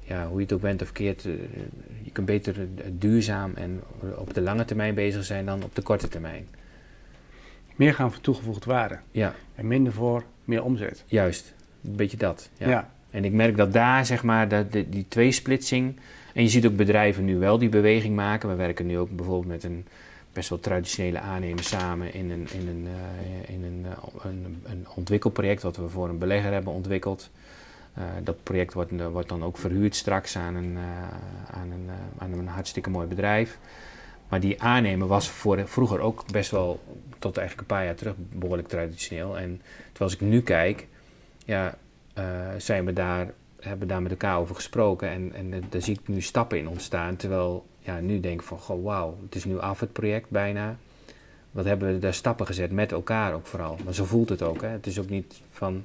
[0.00, 1.34] ja, hoe je het ook bent of keert, uh,
[2.02, 2.54] je kunt beter
[2.92, 3.82] duurzaam en
[4.16, 6.48] op de lange termijn bezig zijn dan op de korte termijn.
[7.76, 8.98] Meer gaan voor toegevoegde waarde.
[9.10, 9.34] Ja.
[9.54, 11.04] En minder voor meer omzet.
[11.06, 12.50] Juist, een beetje dat.
[12.56, 12.68] Ja.
[12.68, 12.90] ja.
[13.10, 15.96] En ik merk dat daar, zeg maar, dat, die, die tweesplitsing.
[16.34, 18.48] En je ziet ook bedrijven nu wel die beweging maken.
[18.48, 19.86] We werken nu ook bijvoorbeeld met een
[20.38, 24.86] best wel traditionele aannemer samen in een, in een, uh, in een, uh, een, een,
[24.94, 27.30] ontwikkelproject wat we voor een belegger hebben ontwikkeld.
[27.98, 30.78] Uh, dat project wordt, wordt, dan ook verhuurd straks aan een,
[31.50, 33.58] aan, een, aan een hartstikke mooi bedrijf.
[34.28, 36.80] Maar die aannemer was voor, vroeger ook best wel,
[37.18, 39.38] tot eigenlijk een paar jaar terug, behoorlijk traditioneel.
[39.38, 40.86] En terwijl ik nu kijk,
[41.44, 41.74] ja,
[42.58, 45.08] zijn we daar, hebben we daar met elkaar over gesproken.
[45.08, 47.16] En, en daar zie ik nu stappen in ontstaan.
[47.16, 50.76] Terwijl ja, nu denk ik van, goh, wauw, het is nu af het project bijna.
[51.50, 53.76] Wat hebben we daar stappen gezet, met elkaar ook vooral.
[53.84, 54.68] Maar zo voelt het ook, hè.
[54.68, 55.84] Het is ook niet van,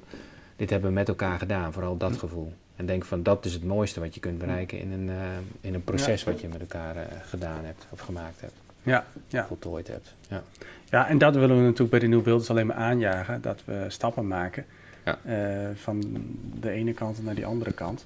[0.56, 2.52] dit hebben we met elkaar gedaan, vooral dat gevoel.
[2.76, 5.14] En denk van, dat is het mooiste wat je kunt bereiken in een, uh,
[5.60, 8.54] in een proces wat je met elkaar uh, gedaan hebt of gemaakt hebt.
[8.82, 9.46] Ja, ja.
[9.46, 10.14] Voltooid hebt.
[10.28, 10.42] Ja.
[10.90, 13.42] ja, en dat willen we natuurlijk bij de Nieuw Beeld alleen maar aanjagen.
[13.42, 14.64] Dat we stappen maken
[15.04, 15.18] ja.
[15.26, 16.02] uh, van
[16.60, 18.04] de ene kant naar die andere kant.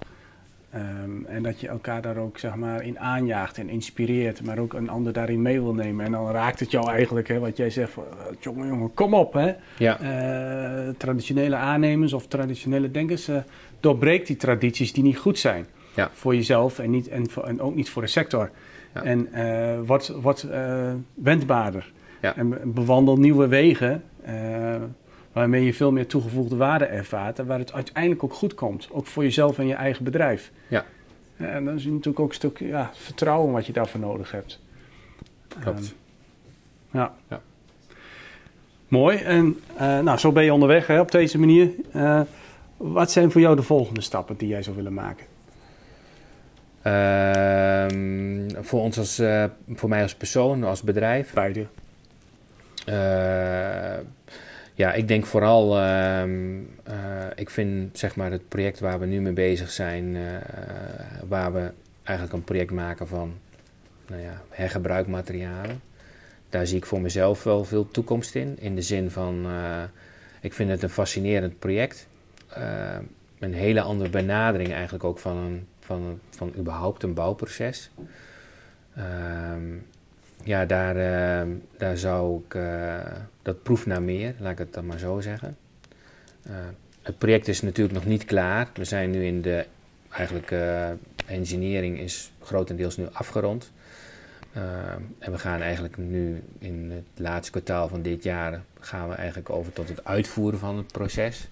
[0.75, 4.73] Um, en dat je elkaar daar ook zeg maar, in aanjaagt en inspireert, maar ook
[4.73, 6.05] een ander daarin mee wil nemen.
[6.05, 9.15] En dan raakt het jou eigenlijk, hè, wat jij zegt, van, uh, jongen, jongen, kom
[9.15, 9.33] op.
[9.33, 9.53] Hè.
[9.79, 10.01] Ja.
[10.01, 13.37] Uh, traditionele aannemers of traditionele denkers, uh,
[13.81, 15.67] doorbreekt die tradities die niet goed zijn.
[15.95, 16.11] Ja.
[16.13, 18.51] Voor jezelf en, niet, en, voor, en ook niet voor de sector.
[18.95, 19.03] Ja.
[19.03, 19.29] En
[19.87, 20.47] wat, wat
[21.15, 21.93] wendbaarder.
[22.21, 22.37] Ja.
[22.37, 24.03] En bewandel nieuwe wegen
[25.33, 28.89] waarmee je veel meer toegevoegde waarde ervaart en waar het uiteindelijk ook goed komt.
[28.91, 30.51] Ook voor jezelf en je eigen bedrijf.
[30.69, 30.85] Ja.
[31.37, 34.61] En dan is het natuurlijk ook een stuk ja, vertrouwen wat je daarvoor nodig hebt.
[35.61, 35.79] Klopt.
[35.79, 35.97] Um,
[36.91, 37.15] ja.
[37.29, 37.41] ja.
[38.89, 39.17] Mooi.
[39.17, 41.71] En uh, nou, zo ben je onderweg hè, op deze manier.
[41.95, 42.21] Uh,
[42.77, 45.27] wat zijn voor jou de volgende stappen die jij zou willen maken?
[46.87, 47.87] Uh,
[48.63, 51.33] voor ons als, uh, voor mij als persoon, als bedrijf.
[51.33, 51.67] Beide
[54.79, 59.21] Ja, ik denk vooral, ehm, eh, ik vind zeg maar het project waar we nu
[59.21, 60.23] mee bezig zijn, uh,
[61.29, 63.35] waar we eigenlijk een project maken van
[64.07, 65.81] nou ja, hergebruikmaterialen.
[66.49, 68.57] Daar zie ik voor mezelf wel veel toekomst in.
[68.59, 69.83] In de zin van, uh,
[70.41, 72.07] ik vind het een fascinerend project.
[73.39, 77.91] een hele andere benadering eigenlijk ook van, een, van, van überhaupt een bouwproces.
[78.97, 79.77] Ehm,
[80.45, 82.97] ja, daar, uh, daar zou ik, uh,
[83.43, 85.57] dat proeft naar meer, laat ik het dan maar zo zeggen.
[86.47, 86.53] Uh,
[87.03, 88.69] het project is natuurlijk nog niet klaar.
[88.75, 89.67] We zijn nu in de,
[90.11, 90.55] eigenlijk,
[91.27, 93.73] engineering is grotendeels nu afgerond.
[95.19, 99.51] en we gaan eigenlijk nu in het laatste kwartaal van dit jaar, gaan we eigenlijk
[99.51, 101.49] over tot het uitvoeren van het proces.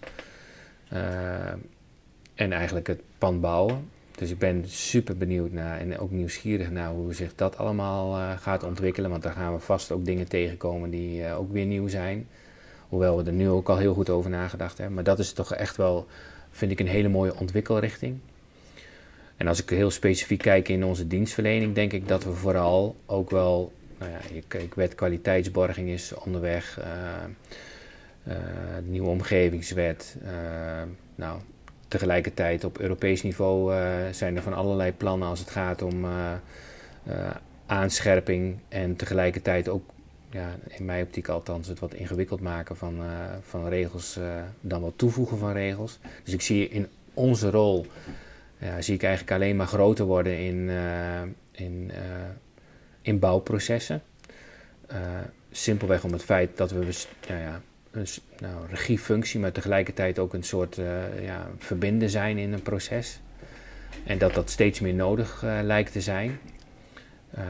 [2.35, 3.91] en eigenlijk het pand bouwen.
[4.17, 8.31] Dus ik ben super benieuwd naar en ook nieuwsgierig naar hoe zich dat allemaal uh,
[8.39, 9.11] gaat ontwikkelen.
[9.11, 12.29] Want daar gaan we vast ook dingen tegenkomen die uh, ook weer nieuw zijn.
[12.89, 14.95] Hoewel we er nu ook al heel goed over nagedacht hebben.
[14.95, 16.07] Maar dat is toch echt wel,
[16.51, 18.19] vind ik, een hele mooie ontwikkelrichting.
[19.37, 23.31] En als ik heel specifiek kijk in onze dienstverlening, denk ik dat we vooral ook
[23.31, 26.81] wel, nou ja, ik, ik weet kwaliteitsborging is onderweg,
[28.27, 28.35] uh,
[28.85, 30.17] nieuwe omgevingswet,
[31.15, 31.41] nou,
[31.89, 36.33] tegelijkertijd op Europees niveau uh, zijn er van allerlei plannen als het gaat om uh,
[37.09, 37.31] uh,
[37.67, 39.91] aanscherping en tegelijkertijd ook,
[40.31, 43.01] ja, in mijn optiek althans, het wat ingewikkeld maken van,
[43.43, 44.19] van regels,
[44.61, 45.99] dan wat toevoegen van regels.
[46.25, 47.87] Dus ik zie in onze rol,
[48.79, 50.71] zie ik eigenlijk alleen maar groter worden in,
[51.51, 51.93] in,
[53.03, 54.03] in bouwprocessen.
[55.51, 56.93] simpelweg om het feit dat we
[57.29, 57.61] ja,
[57.97, 58.07] een
[58.39, 63.21] nou, regiefunctie, maar tegelijkertijd ook een soort uh, ja, verbinden zijn in een proces.
[64.05, 66.39] En dat dat steeds meer nodig uh, lijkt te zijn.
[67.39, 67.43] Uh,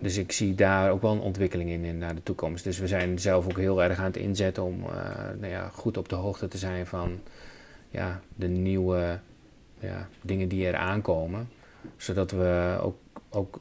[0.00, 2.64] dus ik zie daar ook wel een ontwikkeling in, in naar de toekomst.
[2.64, 4.80] Dus we zijn zelf ook heel erg aan het inzetten om
[5.38, 7.20] nou ja, goed op de hoogte te zijn van
[7.90, 9.18] ja, de nieuwe
[9.78, 11.48] ja, dingen die er aankomen.
[11.96, 12.96] Zodat we ook,
[13.30, 13.60] ook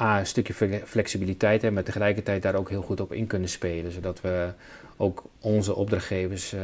[0.00, 3.92] A, een stukje flexibiliteit hebben, maar tegelijkertijd daar ook heel goed op in kunnen spelen.
[3.92, 4.52] Zodat we
[4.96, 6.60] ook onze opdrachtgevers uh,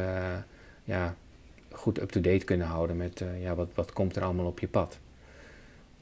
[0.83, 1.15] ja,
[1.71, 4.97] goed up-to-date kunnen houden met uh, ja, wat, wat komt er allemaal op je pad.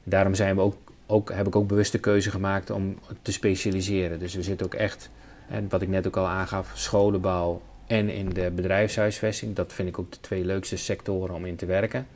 [0.04, 4.18] Daarom zijn we ook, ook, heb ik ook bewust de keuze gemaakt om te specialiseren.
[4.18, 5.10] Dus we zitten ook echt,
[5.48, 9.54] en wat ik net ook al aangaf, scholenbouw en in de bedrijfshuisvesting.
[9.54, 12.06] Dat vind ik ook de twee leukste sectoren om in te werken.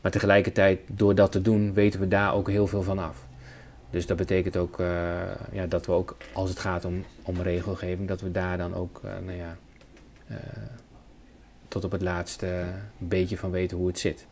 [0.00, 3.25] Maar tegelijkertijd, door dat te doen, weten we daar ook heel veel van af.
[3.90, 4.86] Dus dat betekent ook uh,
[5.52, 9.00] ja, dat we ook, als het gaat om, om regelgeving, dat we daar dan ook,
[9.04, 9.56] uh, nou ja,
[10.30, 10.36] uh,
[11.68, 12.64] tot op het laatste
[12.98, 14.26] beetje van weten hoe het zit.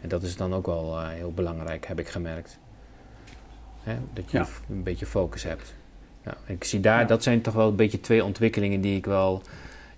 [0.00, 2.58] En dat is dan ook wel heel belangrijk, heb ik gemerkt.
[3.82, 3.96] Hè?
[4.12, 4.46] Dat je ja.
[4.68, 5.74] een beetje focus hebt.
[6.46, 7.06] Ik zie daar, ja.
[7.06, 9.42] dat zijn toch wel een beetje twee ontwikkelingen die ik wel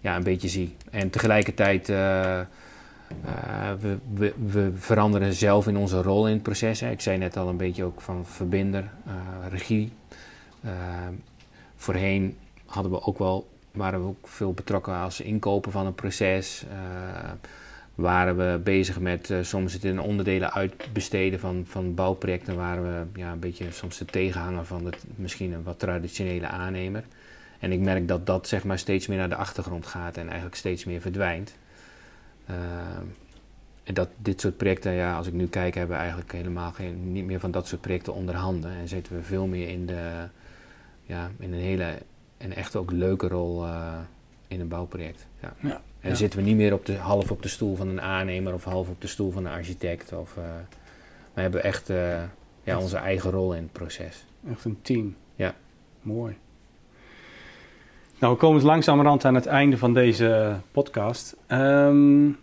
[0.01, 0.77] ja, een beetje zie.
[0.91, 1.89] En tegelijkertijd
[3.25, 6.83] uh, we, we, veranderen zelf in onze rol in het proces.
[6.83, 9.12] Ik zei net al een beetje ook van verbinder, uh,
[9.51, 9.92] regie.
[10.64, 10.70] Uh,
[11.77, 16.64] voorheen hadden we ook wel, waren we ook veel betrokken als inkopen van een proces.
[17.94, 22.57] waren we bezig met soms het in onderdelen uitbesteden van, van bouwprojecten.
[22.57, 27.05] Waren we ja, een beetje soms de tegenhanger van het, misschien een wat traditionele aannemer.
[27.61, 30.57] En ik merk dat dat zeg maar steeds meer naar de achtergrond gaat en eigenlijk
[30.57, 31.55] steeds meer verdwijnt.
[32.51, 32.57] Uh,
[33.83, 37.13] en dat dit soort projecten, ja, als ik nu kijk, hebben we eigenlijk helemaal geen,
[37.13, 38.71] niet meer van dat soort projecten onder handen.
[38.71, 40.29] En zitten we veel meer in, de,
[41.03, 41.99] ja, in een hele
[42.37, 43.99] en echt ook leuke rol uh,
[44.49, 45.27] in een bouwproject.
[45.41, 45.55] Ja.
[45.61, 46.15] ja en ja.
[46.15, 48.89] zitten we niet meer op de, half op de stoel van een aannemer of half
[48.89, 50.13] op de stoel van een architect.
[50.13, 50.45] Of, uh,
[51.35, 52.23] we hebben echt uh,
[52.63, 54.25] ja, onze eigen rol in het proces.
[54.51, 55.17] Echt een team.
[55.35, 55.55] Ja.
[56.03, 56.37] Mooi.
[58.20, 61.37] Nou, we komen langzamerhand aan het einde van deze podcast.
[61.48, 62.38] Um,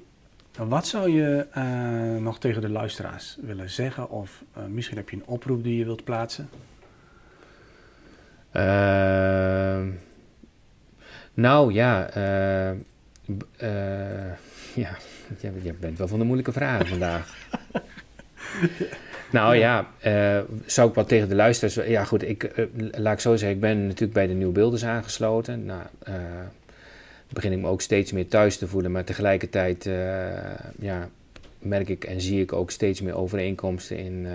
[0.58, 4.10] wat zou je uh, nog tegen de luisteraars willen zeggen?
[4.10, 6.50] Of uh, misschien heb je een oproep die je wilt plaatsen?
[8.54, 9.86] Uh,
[11.34, 12.10] nou ja,
[14.84, 14.98] ja,
[15.62, 17.38] je bent wel van de moeilijke vragen vandaag.
[19.32, 21.90] Nou ja, uh, zou ik wat tegen de luisteraars...
[21.90, 24.86] Ja goed, ik, uh, laat ik zo zeggen, ik ben natuurlijk bij de Nieuw Beelders
[24.86, 25.66] aangesloten.
[25.66, 26.16] Nou, uh,
[27.30, 28.92] begin ik me ook steeds meer thuis te voelen.
[28.92, 29.90] Maar tegelijkertijd
[30.80, 31.10] ja,
[31.60, 34.28] merk ik en zie ik ook steeds meer overeenkomsten in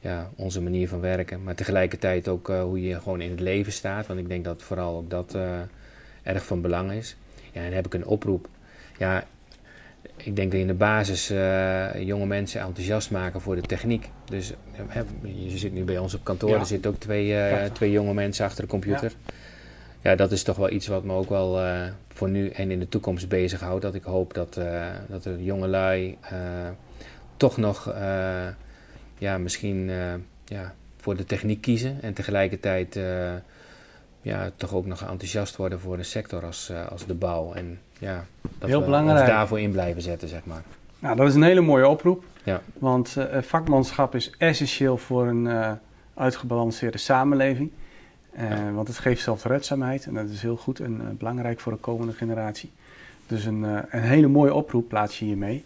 [0.00, 1.42] ja, onze manier van werken.
[1.42, 4.06] Maar tegelijkertijd ook hoe je gewoon in het leven staat.
[4.06, 5.36] Want ik denk dat vooral ook dat
[6.22, 7.16] erg van belang is.
[7.52, 8.48] Ja, en dan heb ik een oproep.
[8.98, 9.24] Ja,
[10.16, 14.10] ik denk dat in de basis uh, jonge mensen enthousiast maken voor de techniek.
[14.24, 14.52] Dus
[14.96, 15.02] uh,
[15.50, 16.58] je zit nu bij ons op kantoor, ja.
[16.58, 17.68] er zitten ook twee, uh, ja.
[17.68, 19.12] twee jonge mensen achter de computer.
[20.02, 21.60] ja, dat is toch wel iets wat me ook wel
[22.08, 23.82] voor nu en in de toekomst bezighoudt.
[23.82, 24.60] Dat ik hoop dat,
[25.08, 26.18] dat er jongelui
[27.36, 27.94] toch nog
[29.18, 29.90] ja, misschien
[30.44, 32.98] ja, voor de techniek kiezen en tegelijkertijd
[34.20, 37.52] ja, toch ook nog enthousiast worden voor de sector als, als de bouw.
[37.52, 38.24] En ja,
[38.58, 39.20] dat Heel we belangrijk.
[39.20, 40.62] ons daarvoor in blijven zetten, zeg maar.
[40.98, 42.24] Nou, dat is een hele mooie oproep.
[42.42, 42.60] Ja.
[42.78, 45.72] Want eh, vakmanschap is essentieel voor een uh,
[46.14, 47.70] uitgebalanceerde samenleving.
[48.36, 48.72] Uh, ja.
[48.72, 52.70] Want het geeft zelfredzaamheid en dat is heel goed en belangrijk voor de komende generatie.
[53.26, 55.64] Dus een, een hele mooie oproep plaats je hiermee.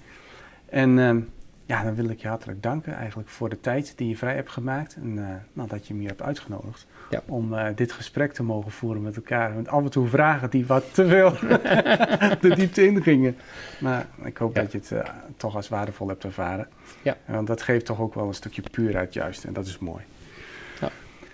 [0.68, 1.20] En ehm,
[1.66, 4.51] ja, dan wil ik je hartelijk danken eigenlijk voor de tijd die je vrij hebt
[4.51, 4.94] gemaakt.
[4.94, 5.14] En
[5.53, 7.23] nou, dat je me hier hebt uitgenodigd ja.
[7.27, 9.53] om dit gesprek te mogen voeren met elkaar.
[9.53, 11.31] Met af en toe vragen die wat te veel
[12.49, 13.37] de diepte ingingen.
[13.81, 14.62] Maar ik hoop Ja.
[14.62, 15.01] dat je het uh,
[15.37, 16.68] toch als waardevol hebt ervaren.
[17.03, 17.16] Ja.
[17.27, 19.44] Want dat geeft toch ook wel een stukje puurheid juist.
[19.44, 20.03] En dat is mooi.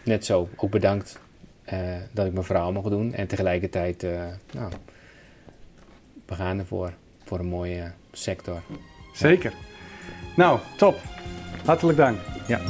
[0.02, 1.20] Net zo, ook bedankt
[1.72, 1.78] uh,
[2.12, 3.14] dat ik mijn verhaal mocht doen.
[3.14, 4.02] En tegelijkertijd,
[4.52, 4.72] nou,
[6.26, 6.92] we gaan ervoor.
[7.24, 8.62] Voor een mooie sector.
[9.12, 9.52] Zeker.
[10.36, 11.00] Nou, top.
[11.64, 12.18] Hartelijk dank.
[12.46, 12.60] Ja.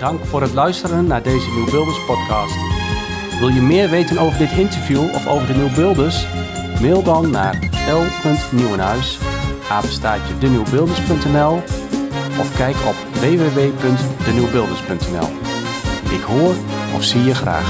[0.00, 2.54] Dank voor het luisteren naar deze Nieuwbuilders podcast.
[3.38, 6.26] Wil je meer weten over dit interview of over de Nieuwbuilders?
[6.80, 7.58] Mail dan naar
[7.88, 9.18] l.nieuwenhuis,
[12.38, 15.28] of kijk op www.denieuwbuilders.nl.
[16.14, 16.54] Ik hoor
[16.94, 17.68] of zie je graag.